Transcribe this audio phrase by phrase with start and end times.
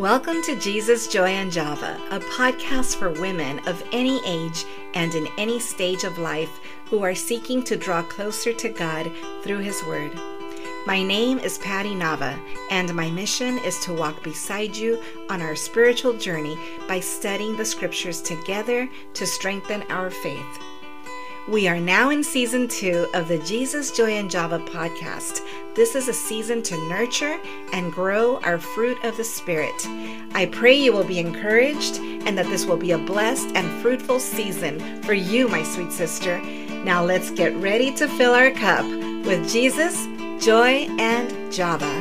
[0.00, 5.28] Welcome to Jesus Joy and Java, a podcast for women of any age and in
[5.36, 9.12] any stage of life who are seeking to draw closer to God
[9.42, 10.18] through His Word.
[10.86, 12.40] My name is Paty Nava,
[12.70, 16.58] and my mission is to walk beside you on our spiritual journey
[16.88, 20.60] by studying the scriptures together to strengthen our faith.
[21.46, 25.46] We are now in season two of the Jesus Joy and Java podcast.
[25.80, 27.40] This is a season to nurture
[27.72, 29.72] and grow our fruit of the Spirit.
[30.34, 34.20] I pray you will be encouraged and that this will be a blessed and fruitful
[34.20, 36.38] season for you, my sweet sister.
[36.84, 38.84] Now let's get ready to fill our cup
[39.24, 40.04] with Jesus,
[40.44, 41.99] joy, and Java.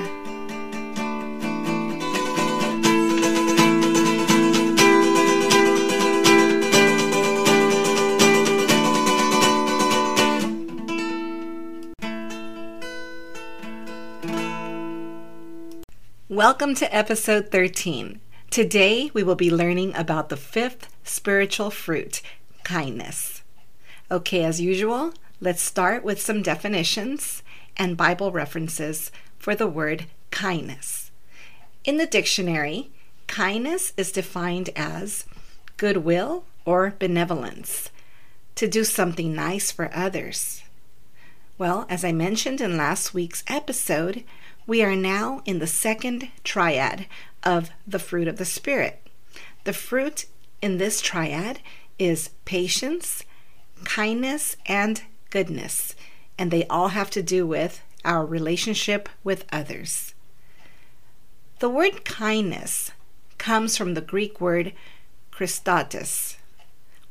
[16.50, 18.22] Welcome to episode 13.
[18.50, 22.24] Today we will be learning about the fifth spiritual fruit,
[22.64, 23.44] kindness.
[24.10, 27.44] Okay, as usual, let's start with some definitions
[27.78, 31.12] and Bible references for the word kindness.
[31.84, 32.90] In the dictionary,
[33.28, 35.26] kindness is defined as
[35.78, 37.92] goodwill or benevolence,
[38.56, 40.64] to do something nice for others.
[41.60, 44.24] Well, as I mentioned in last week's episode,
[44.68, 47.06] we are now in the second triad
[47.44, 49.02] of the fruit of the Spirit.
[49.64, 50.26] The fruit
[50.62, 51.60] in this triad
[51.98, 53.24] is patience,
[53.84, 55.96] kindness, and goodness,
[56.38, 60.14] and they all have to do with our relationship with others.
[61.60, 62.92] The word kindness
[63.38, 64.74] comes from the Greek word
[65.32, 66.38] Chrestotes,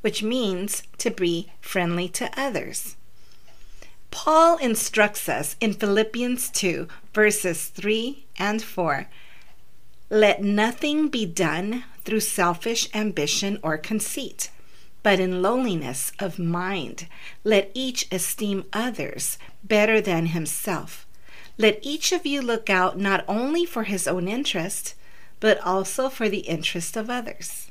[0.01, 2.97] which means to be friendly to others.
[4.11, 9.09] Paul instructs us in Philippians 2, verses 3 and 4
[10.11, 14.51] Let nothing be done through selfish ambition or conceit,
[15.03, 17.07] but in lowliness of mind,
[17.45, 21.07] let each esteem others better than himself.
[21.59, 24.95] Let each of you look out not only for his own interest,
[25.41, 27.71] but also for the interest of others.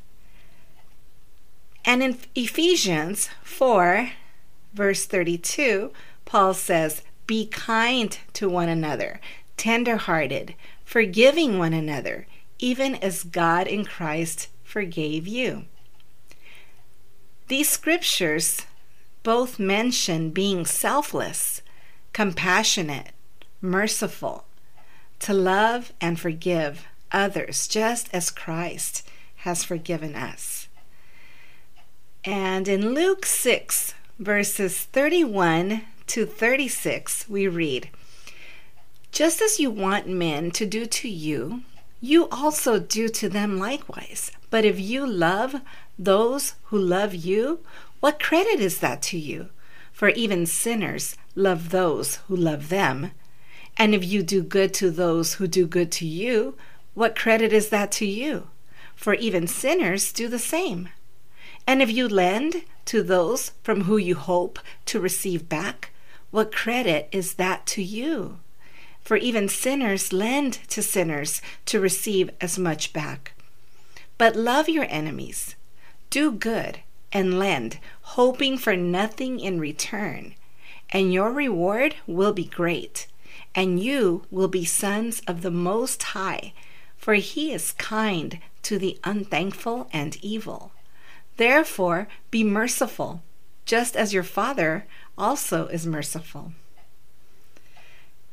[1.83, 4.11] And in Ephesians 4,
[4.73, 5.91] verse 32,
[6.27, 9.19] Paul says, Be kind to one another,
[9.55, 12.27] tender-hearted, forgiving one another,
[12.59, 15.65] even as God in Christ forgave you.
[17.47, 18.63] These scriptures
[19.23, 21.61] both mention being selfless,
[22.11, 23.11] compassionate,
[23.61, 24.43] merciful,
[25.19, 29.07] to love and forgive others just as Christ
[29.37, 30.67] has forgiven us.
[32.25, 37.89] And in Luke 6, verses 31 to 36, we read
[39.11, 41.61] Just as you want men to do to you,
[41.99, 44.31] you also do to them likewise.
[44.49, 45.61] But if you love
[45.99, 47.59] those who love you,
[47.99, 49.49] what credit is that to you?
[49.91, 53.11] For even sinners love those who love them.
[53.77, 56.55] And if you do good to those who do good to you,
[56.93, 58.47] what credit is that to you?
[58.95, 60.89] For even sinners do the same.
[61.67, 65.91] And if you lend to those from whom you hope to receive back,
[66.31, 68.39] what credit is that to you?
[69.01, 73.33] For even sinners lend to sinners to receive as much back.
[74.17, 75.55] But love your enemies,
[76.09, 76.79] do good,
[77.13, 80.35] and lend, hoping for nothing in return.
[80.89, 83.07] And your reward will be great,
[83.55, 86.53] and you will be sons of the Most High,
[86.97, 90.71] for He is kind to the unthankful and evil.
[91.37, 93.21] Therefore, be merciful,
[93.67, 96.53] just as your Father also is merciful.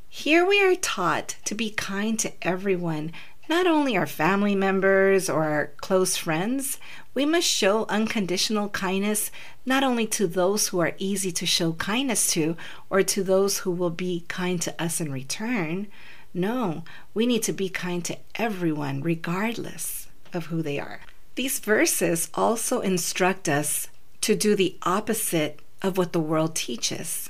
[0.08, 3.10] Here we are taught to be kind to everyone,
[3.48, 6.78] not only our family members or our close friends.
[7.14, 9.32] We must show unconditional kindness
[9.66, 12.56] not only to those who are easy to show kindness to
[12.88, 15.88] or to those who will be kind to us in return.
[16.32, 21.00] No, we need to be kind to everyone, regardless of who they are.
[21.34, 23.88] These verses also instruct us
[24.24, 27.28] to do the opposite of what the world teaches.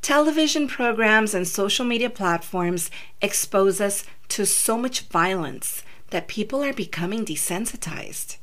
[0.00, 2.88] Television programs and social media platforms
[3.20, 8.36] expose us to so much violence that people are becoming desensitized.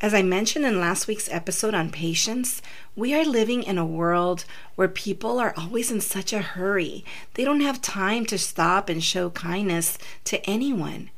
[0.00, 2.60] As I mentioned in last week's episode on patience,
[2.96, 4.44] we are living in a world
[4.74, 7.04] where people are always in such a hurry.
[7.34, 11.10] They don't have time to stop and show kindness to anyone.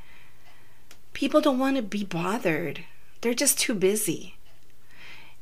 [1.14, 2.85] People don't want to be bothered,
[3.23, 4.35] they're just too busy.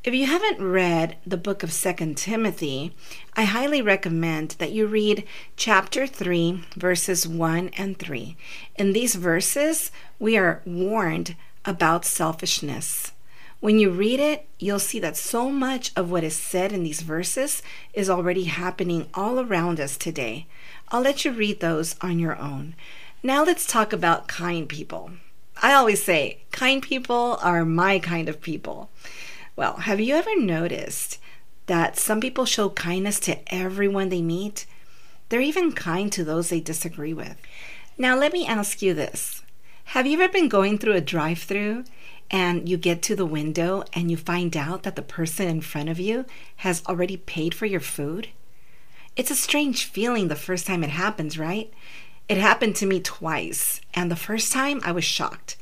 [0.07, 2.95] If you haven't read the book of Second Timothy,
[3.35, 5.25] I highly recommend that you read
[5.57, 8.37] chapter 3, verses 1 and 3.
[8.77, 13.11] In these verses, we are warned about selfishness.
[13.59, 17.01] When you read it, you'll see that so much of what is said in these
[17.01, 17.61] verses
[17.93, 20.47] is already happening all around us today.
[20.91, 22.77] I'll let you read those on your own.
[23.25, 25.11] Now let's talk about kind people.
[25.61, 28.89] I always say, kind people are my kind of people.
[29.57, 31.19] Well, have you ever noticed
[31.65, 34.67] that some people show kindness to everyone they meet?
[35.31, 37.39] They're even kind to those they disagree with.
[37.97, 39.43] Now, let me ask you this
[39.87, 41.85] Have you ever been going through a drive through
[42.31, 45.89] and you get to the window and you find out that the person in front
[45.89, 46.27] of you
[46.57, 48.29] has already paid for your food?
[49.17, 51.73] It's a strange feeling the first time it happens, right?
[52.29, 55.57] It happened to me twice, and the first time I was shocked.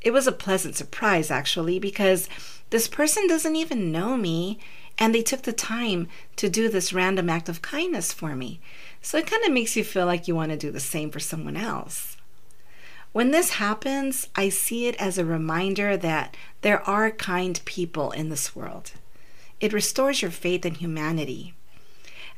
[0.00, 2.28] It was a pleasant surprise, actually, because
[2.70, 4.58] this person doesn't even know me,
[4.98, 8.60] and they took the time to do this random act of kindness for me.
[9.02, 11.20] So it kind of makes you feel like you want to do the same for
[11.20, 12.16] someone else.
[13.12, 18.28] When this happens, I see it as a reminder that there are kind people in
[18.28, 18.92] this world.
[19.60, 21.54] It restores your faith in humanity.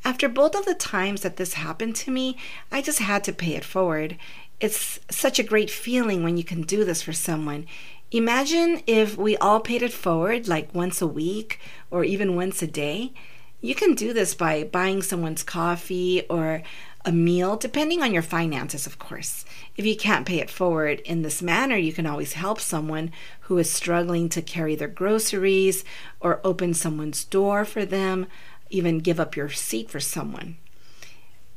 [0.04, 2.36] After both of the times that this happened to me,
[2.70, 4.16] I just had to pay it forward.
[4.60, 7.66] It's such a great feeling when you can do this for someone.
[8.10, 11.60] Imagine if we all paid it forward like once a week
[11.90, 13.12] or even once a day.
[13.60, 16.62] You can do this by buying someone's coffee or
[17.05, 19.44] a meal, depending on your finances, of course.
[19.76, 23.12] If you can't pay it forward in this manner, you can always help someone
[23.43, 25.84] who is struggling to carry their groceries
[26.19, 28.26] or open someone's door for them,
[28.70, 30.56] even give up your seat for someone.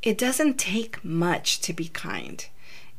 [0.01, 2.45] It doesn't take much to be kind.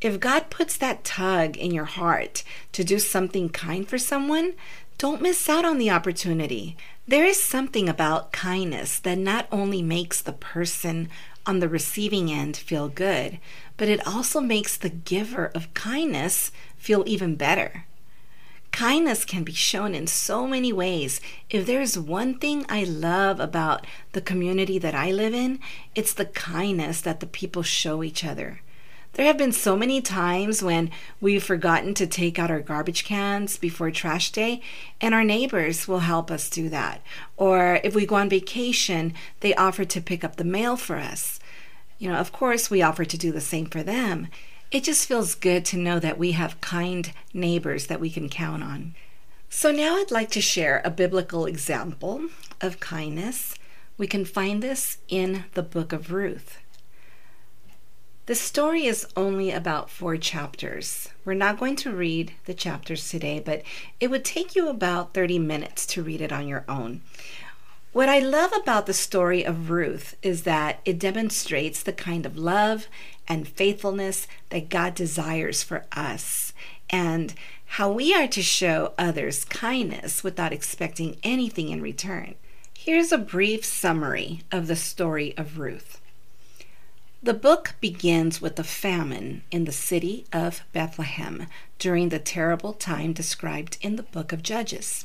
[0.02, 4.54] If God puts that tug in your heart to do something kind for someone,
[4.98, 6.76] don't miss out on the opportunity.
[7.06, 11.08] There is something about kindness that not only makes the person
[11.46, 13.38] on the receiving end feel good,
[13.76, 17.84] but it also makes the giver of kindness feel even better.
[18.72, 21.20] Kindness can be shown in so many ways.
[21.48, 25.60] If there's one thing I love about the community that I live in,
[25.94, 28.61] it's the kindness that the people show each other.
[29.14, 33.58] There have been so many times when we've forgotten to take out our garbage cans
[33.58, 34.62] before trash day,
[35.02, 37.02] and our neighbors will help us do that.
[37.36, 41.38] Or if we go on vacation, they offer to pick up the mail for us.
[41.98, 44.28] You know, of course, we offer to do the same for them.
[44.70, 48.62] It just feels good to know that we have kind neighbors that we can count
[48.62, 48.94] on.
[49.50, 52.28] So now I'd like to share a biblical example
[52.62, 53.56] of kindness.
[53.98, 56.61] We can find this in the book of Ruth.
[58.26, 61.08] The story is only about four chapters.
[61.24, 63.62] We're not going to read the chapters today, but
[63.98, 67.00] it would take you about 30 minutes to read it on your own.
[67.92, 72.38] What I love about the story of Ruth is that it demonstrates the kind of
[72.38, 72.86] love
[73.26, 76.52] and faithfulness that God desires for us
[76.90, 77.34] and
[77.66, 82.36] how we are to show others kindness without expecting anything in return.
[82.72, 86.01] Here's a brief summary of the story of Ruth.
[87.24, 91.46] The book begins with a famine in the city of Bethlehem
[91.78, 95.04] during the terrible time described in the book of Judges.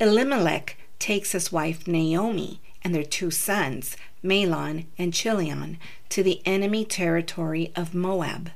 [0.00, 5.76] Elimelech takes his wife Naomi and their two sons, Mahlon and Chilion,
[6.08, 8.50] to the enemy territory of Moab.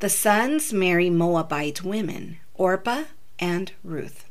[0.00, 3.04] The sons marry Moabite women, Orpah
[3.38, 4.24] and Ruth.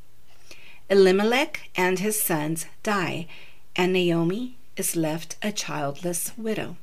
[0.90, 3.26] Elimelech and his sons die,
[3.74, 6.76] and Naomi is left a childless widow.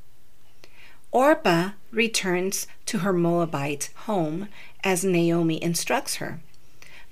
[1.14, 4.48] Orpah returns to her Moabite home
[4.82, 6.40] as Naomi instructs her.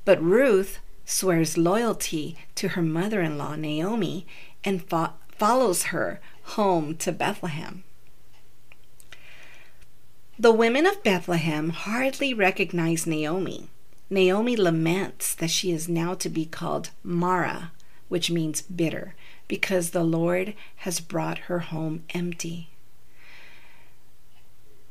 [0.05, 4.27] But Ruth swears loyalty to her mother in law, Naomi,
[4.65, 7.85] and fo- follows her home to Bethlehem.
[10.37, 13.69] The women of Bethlehem hardly recognize Naomi.
[14.11, 17.71] Naomi laments that she is now to be called Mara,
[18.09, 19.15] which means bitter,
[19.47, 22.72] because the Lord has brought her home empty.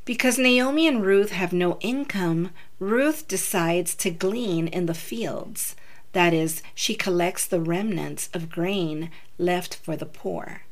[0.04, 5.76] Because Naomi and Ruth have no income, Ruth decides to glean in the fields.
[6.14, 10.64] That is, she collects the remnants of grain left for the poor.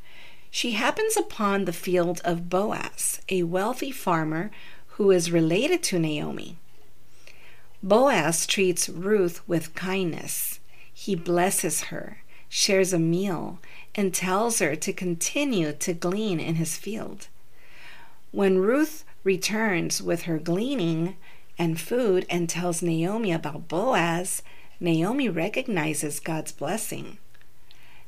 [0.50, 4.50] She happens upon the field of Boaz, a wealthy farmer
[4.98, 6.58] who is related to Naomi.
[7.84, 10.60] Boaz treats Ruth with kindness.
[10.92, 13.60] He blesses her, shares a meal,
[13.94, 17.28] and tells her to continue to glean in his field.
[18.32, 21.16] When Ruth returns with her gleaning
[21.58, 24.42] and food and tells Naomi about Boaz,
[24.80, 27.18] Naomi recognizes God's blessing.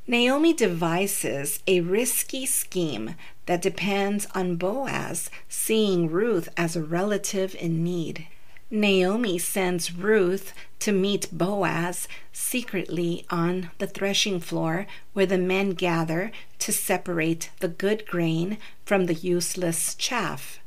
[0.07, 3.15] Naomi devises a risky scheme
[3.45, 8.27] that depends on Boaz seeing Ruth as a relative in need.
[8.71, 16.31] Naomi sends Ruth to meet Boaz secretly on the threshing floor where the men gather
[16.59, 20.60] to separate the good grain from the useless chaff.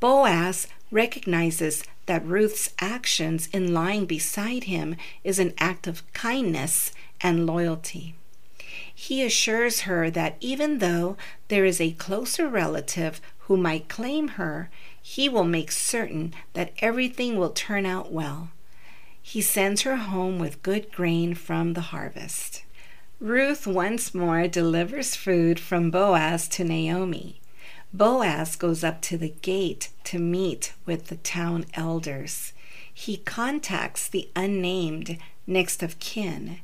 [0.00, 7.46] Boaz recognizes that Ruth's actions in lying beside him is an act of kindness and
[7.46, 8.14] loyalty.
[8.94, 11.16] He assures her that even though
[11.48, 17.38] there is a closer relative who might claim her, he will make certain that everything
[17.38, 18.50] will turn out well.
[19.20, 22.64] He sends her home with good grain from the harvest.
[23.20, 27.40] Ruth once more delivers food from Boaz to Naomi.
[27.92, 32.52] Boaz goes up to the gate to meet with the town elders.
[32.92, 36.58] He contacts the unnamed next of kin.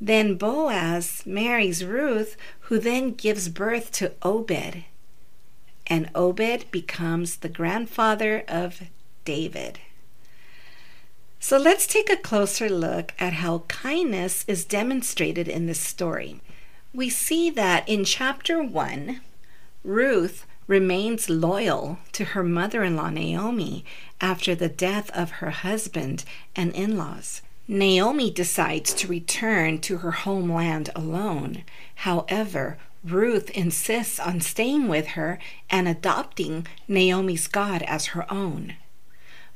[0.00, 4.84] Then Boaz marries Ruth, who then gives birth to Obed.
[5.86, 8.82] And Obed becomes the grandfather of
[9.24, 9.80] David.
[11.40, 16.40] So let's take a closer look at how kindness is demonstrated in this story.
[16.94, 19.20] We see that in chapter 1,
[19.84, 23.84] Ruth remains loyal to her mother in law Naomi
[24.18, 26.24] after the death of her husband
[26.56, 27.42] and in laws.
[27.68, 31.64] Naomi decides to return to her homeland alone.
[31.96, 35.38] However, Ruth insists on staying with her
[35.68, 38.74] and adopting Naomi's God as her own.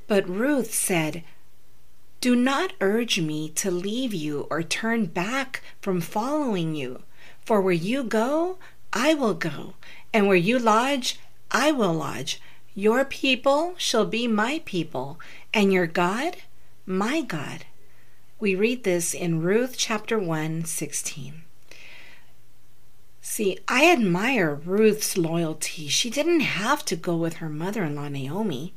[0.07, 1.25] But Ruth said,
[2.21, 7.03] Do not urge me to leave you or turn back from following you,
[7.45, 8.59] for where you go,
[8.93, 9.75] I will go,
[10.13, 11.19] and where you lodge,
[11.51, 12.41] I will lodge.
[12.75, 15.19] Your people shall be my people,
[15.53, 16.37] and your God,
[16.87, 17.65] my God.
[18.41, 21.43] We read this in Ruth chapter 1, 16.
[23.21, 25.89] See, I admire Ruth's loyalty.
[25.89, 28.75] She didn't have to go with her mother in law, Naomi.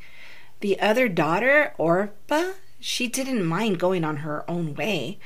[0.59, 5.19] The other daughter, Orpah, she didn't mind going on her own way.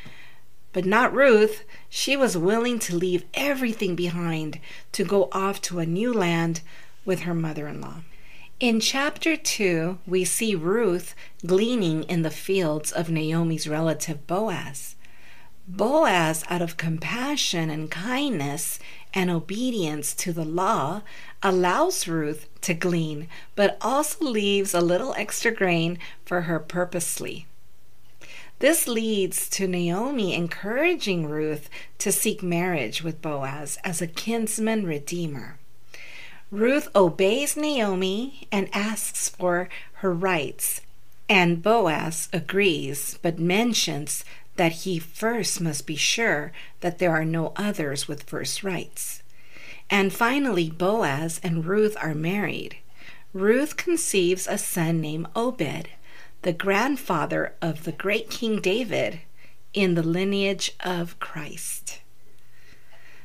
[0.75, 1.63] But not Ruth.
[1.87, 4.59] She was willing to leave everything behind
[4.91, 6.59] to go off to a new land
[7.05, 8.01] with her mother in law.
[8.59, 11.15] In chapter 2, we see Ruth
[11.45, 14.95] gleaning in the fields of Naomi's relative Boaz.
[15.65, 18.77] Boaz, out of compassion and kindness
[19.13, 21.03] and obedience to the law,
[21.41, 27.45] allows Ruth to glean, but also leaves a little extra grain for her purposely.
[28.65, 31.69] This leads to Naomi encouraging Ruth
[31.99, 35.59] to seek marriage with Boaz as a kinsman redeemer.
[36.49, 39.69] Ruth obeys Naomi and asks for
[40.01, 40.81] her rights,
[41.29, 47.53] and Boaz agrees but mentions that he first must be sure that there are no
[47.55, 49.21] others with first rights.
[49.91, 52.77] And finally, Boaz and Ruth are married.
[53.31, 55.89] Ruth conceives a son named Obed
[56.45, 59.19] the grandfather of the great King David
[59.73, 62.01] in the lineage of Christ.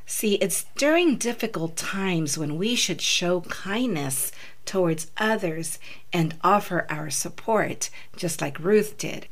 [0.07, 4.33] See, it's during difficult times when we should show kindness
[4.65, 5.79] towards others
[6.15, 9.29] and offer our support, just like Ruth did.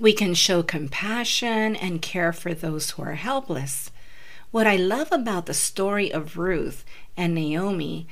[0.00, 3.92] We can show compassion and care for those who are helpless.
[4.50, 6.84] What I love about the story of Ruth
[7.16, 8.08] and Naomi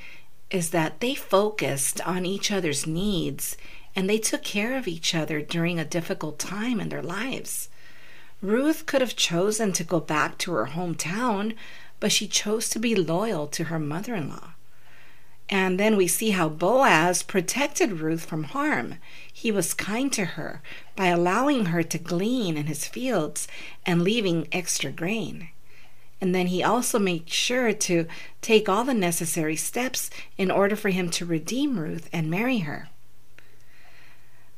[0.49, 3.57] is that they focused on each other's needs
[3.97, 7.67] and they took care of each other during a difficult time in their lives.
[8.43, 11.55] Ruth could have chosen to go back to her hometown,
[11.99, 14.51] but she chose to be loyal to her mother in law.
[15.49, 18.95] And then we see how Boaz protected Ruth from harm.
[19.33, 20.61] He was kind to her
[20.95, 23.47] by allowing her to glean in his fields
[23.83, 25.49] and leaving extra grain.
[26.21, 28.05] And then he also made sure to
[28.43, 32.89] take all the necessary steps in order for him to redeem Ruth and marry her.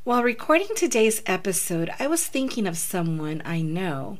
[0.05, 4.19] While recording today's episode, I was thinking of someone I know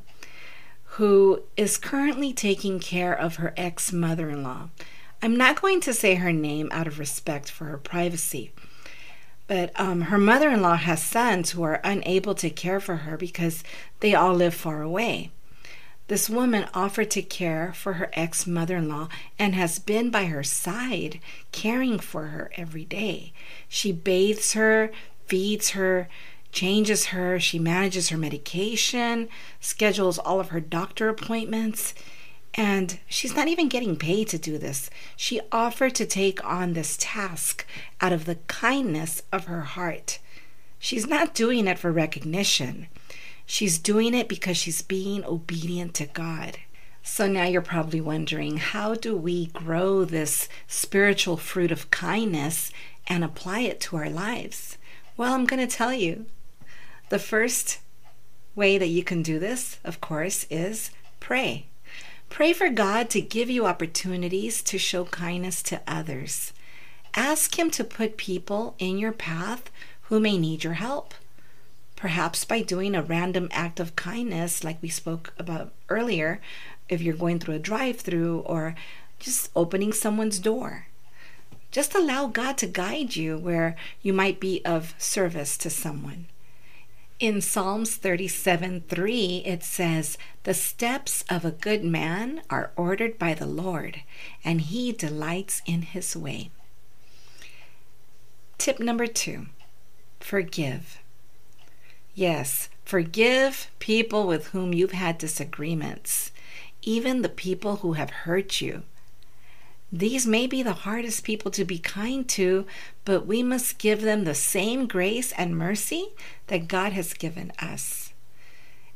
[0.96, 4.68] who is currently taking care of her ex mother in law.
[5.22, 8.52] I'm not going to say her name out of respect for her privacy,
[9.46, 13.16] but um, her mother in law has sons who are unable to care for her
[13.16, 13.64] because
[14.00, 15.30] they all live far away.
[16.08, 19.08] This woman offered to care for her ex mother in law
[19.38, 21.20] and has been by her side,
[21.52, 23.32] caring for her every day.
[23.68, 24.90] She bathes her,
[25.30, 26.08] feeds her,
[26.50, 29.28] changes her, she manages her medication,
[29.60, 31.94] schedules all of her doctor appointments,
[32.54, 34.90] and she's not even getting paid to do this.
[35.16, 37.64] She offered to take on this task
[38.00, 40.18] out of the kindness of her heart.
[40.80, 42.88] She's not doing it for recognition.
[43.46, 46.58] She's doing it because she's being obedient to God.
[47.04, 52.72] So now you're probably wondering how do we grow this spiritual fruit of kindness
[53.06, 54.76] and apply it to our lives?
[55.16, 56.26] Well, I'm going to tell you.
[57.10, 57.80] The first
[58.54, 61.66] way that you can do this, of course, is pray.
[62.28, 66.52] Pray for God to give you opportunities to show kindness to others.
[67.14, 69.70] Ask Him to put people in your path
[70.02, 71.14] who may need your help.
[71.96, 76.40] Perhaps by doing a random act of kindness, like we spoke about earlier,
[76.88, 78.74] if you're going through a drive through or
[79.18, 80.86] just opening someone's door.
[81.70, 86.26] Just allow God to guide you where you might be of service to someone.
[87.18, 93.34] In Psalms 37 3, it says, The steps of a good man are ordered by
[93.34, 94.02] the Lord,
[94.44, 96.50] and he delights in his way.
[98.58, 99.46] Tip number two
[100.18, 101.00] forgive.
[102.14, 106.32] Yes, forgive people with whom you've had disagreements
[106.82, 108.82] even the people who have hurt you.
[109.92, 112.64] These may be the hardest people to be kind to,
[113.04, 116.10] but we must give them the same grace and mercy
[116.46, 118.12] that God has given us.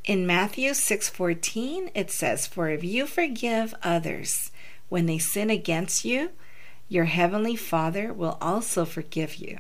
[0.04, 4.52] In Matthew 6:14 it says, "For if you forgive others
[4.88, 6.30] when they sin against you,
[6.88, 9.58] your heavenly Father will also forgive you."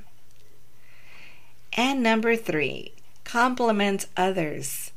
[1.72, 2.92] And number 3,
[3.24, 4.92] compliment others.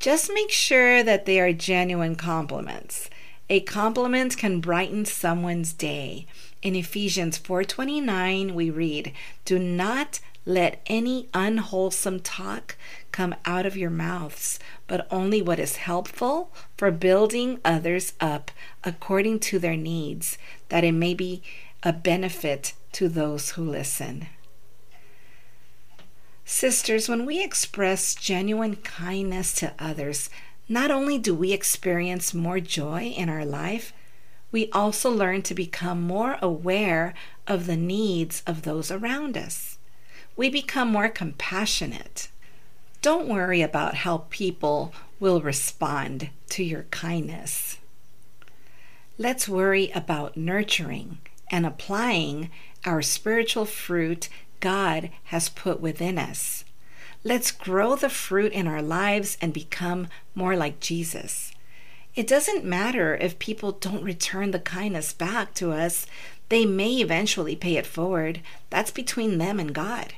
[0.00, 3.08] Just make sure that they are genuine compliments.
[3.52, 6.24] A compliment can brighten someone's day.
[6.62, 9.12] In Ephesians 4:29 we read,
[9.44, 12.76] "Do not let any unwholesome talk
[13.10, 18.50] come out of your mouths, but only what is helpful for building others up
[18.84, 20.38] according to their needs,
[20.70, 21.42] that it may be
[21.82, 24.28] a benefit to those who listen."
[26.46, 30.30] Sisters, when we express genuine kindness to others,
[30.72, 33.92] not only do we experience more joy in our life,
[34.50, 37.12] we also learn to become more aware
[37.46, 39.76] of the needs of those around us.
[40.34, 42.28] We become more compassionate.
[43.02, 47.76] Don't worry about how people will respond to your kindness.
[49.18, 51.18] Let's worry about nurturing
[51.50, 52.50] and applying
[52.86, 56.64] our spiritual fruit God has put within us.
[57.24, 61.52] Let's grow the fruit in our lives and become more like Jesus.
[62.16, 66.06] It doesn't matter if people don't return the kindness back to us,
[66.48, 68.40] they may eventually pay it forward.
[68.70, 70.14] That's between them and God.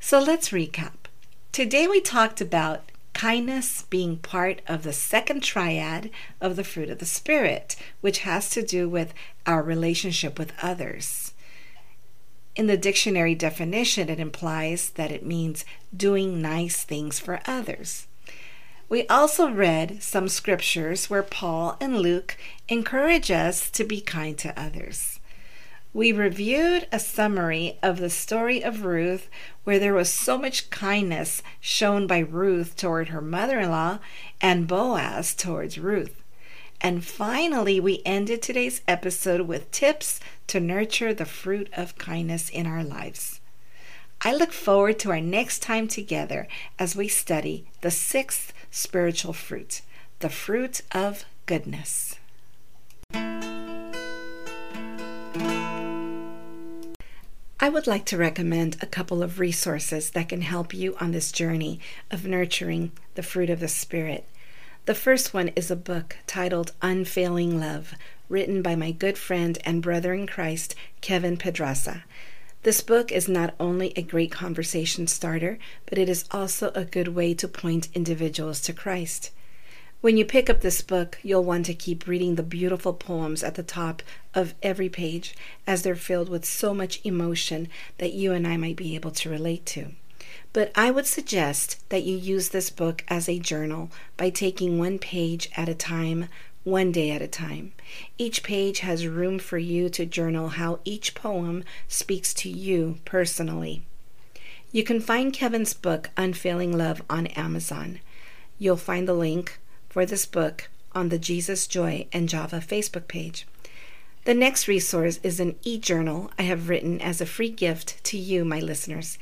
[0.00, 1.08] So let's recap.
[1.52, 6.98] Today we talked about kindness being part of the second triad of the fruit of
[6.98, 9.14] the Spirit, which has to do with
[9.46, 11.32] our relationship with others.
[12.56, 18.06] In the dictionary definition, it implies that it means doing nice things for others.
[18.88, 22.38] We also read some scriptures where Paul and Luke
[22.68, 25.20] encourage us to be kind to others.
[25.92, 29.28] We reviewed a summary of the story of Ruth,
[29.64, 33.98] where there was so much kindness shown by Ruth toward her mother in law
[34.40, 36.22] and Boaz towards Ruth.
[36.80, 42.66] And finally, we ended today's episode with tips to nurture the fruit of kindness in
[42.66, 43.40] our lives.
[44.22, 49.82] I look forward to our next time together as we study the sixth spiritual fruit,
[50.20, 52.16] the fruit of goodness.
[57.58, 61.32] I would like to recommend a couple of resources that can help you on this
[61.32, 64.26] journey of nurturing the fruit of the Spirit.
[64.86, 67.94] The first one is a book titled Unfailing Love,
[68.28, 72.04] written by my good friend and brother in Christ, Kevin Pedraza.
[72.62, 77.08] This book is not only a great conversation starter, but it is also a good
[77.08, 79.32] way to point individuals to Christ.
[80.02, 83.56] When you pick up this book, you'll want to keep reading the beautiful poems at
[83.56, 85.34] the top of every page,
[85.66, 87.68] as they're filled with so much emotion
[87.98, 89.94] that you and I might be able to relate to.
[90.56, 94.98] But I would suggest that you use this book as a journal by taking one
[94.98, 96.30] page at a time,
[96.64, 97.74] one day at a time.
[98.16, 103.82] Each page has room for you to journal how each poem speaks to you personally.
[104.72, 108.00] You can find Kevin's book, Unfailing Love, on Amazon.
[108.58, 109.58] You'll find the link
[109.90, 113.46] for this book on the Jesus Joy and Java Facebook page.
[114.24, 118.18] The next resource is an e journal I have written as a free gift to
[118.18, 119.18] you, my listeners.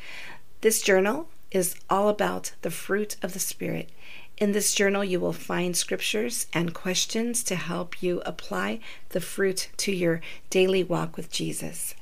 [0.64, 3.90] This journal is all about the fruit of the Spirit.
[4.38, 9.68] In this journal, you will find scriptures and questions to help you apply the fruit
[9.76, 11.94] to your daily walk with Jesus.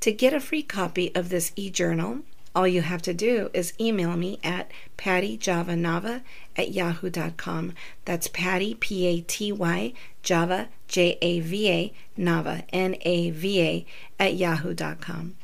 [0.00, 2.20] To get a free copy of this e journal,
[2.56, 6.22] All you have to do is email me at patyjavanava
[6.56, 7.74] at yahoo.com.
[8.06, 9.92] That's Paty, P A T Y,
[10.22, 13.86] Java, J A V A, Nava, N A V A,
[14.18, 15.34] at yahoo.com.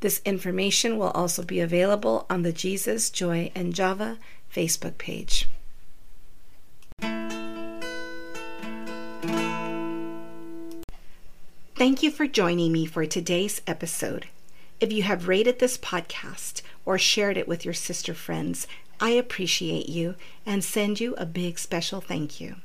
[0.00, 4.18] This information will also be available on the Jesus, Joy, and Java
[4.54, 5.48] Facebook page.
[11.74, 14.26] Thank you for joining me for today's episode.
[14.80, 18.66] If you have rated this podcast or shared it with your sister friends,
[19.00, 22.56] I appreciate you and send you a big special thank you.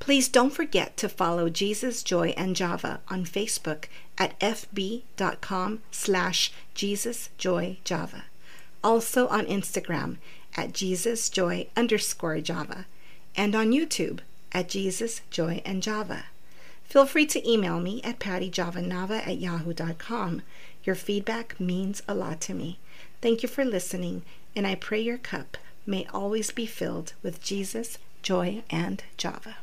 [0.00, 3.84] Please don't forget to follow Jesus, Joy, and Java on Facebook
[4.18, 8.24] at fb.com slash Jesus, Joy, Java.
[8.84, 10.18] Also on Instagram
[10.56, 12.86] at Jesus, Joy underscore Java.
[13.36, 14.20] And on YouTube
[14.52, 16.24] at Jesus, Joy, and Java.
[16.84, 20.42] Feel free to email me at patyjavanava at yahoo.com.
[20.84, 22.78] Your feedback means a lot to me.
[23.22, 24.22] Thank you for listening,
[24.54, 29.56] and I pray your cup may always be filled with Jesus, joy, and Java.